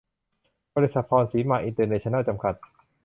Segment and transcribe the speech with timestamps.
[0.75, 2.53] บริษัท พรสีมาอินเตอร์เนชั่นแนล จำกัด